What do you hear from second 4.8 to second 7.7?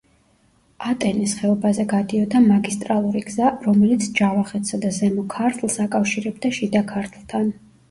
და ზემო ქართლს აკავშირებდა შიდა ქართლთან.